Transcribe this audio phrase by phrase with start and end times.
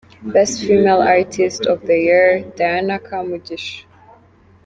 [0.23, 3.85] Best Female artist of the year: Diana Kamugisha.